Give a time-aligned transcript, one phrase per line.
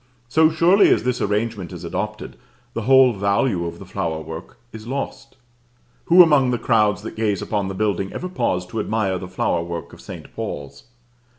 [0.27, 2.35] So surely as this arrangement is adopted,
[2.73, 5.35] the whole value of the flower work is lost.
[6.05, 9.61] Who among the crowds that gaze upon the building ever pause to admire the flower
[9.61, 10.33] work of St.
[10.35, 10.85] Paul's?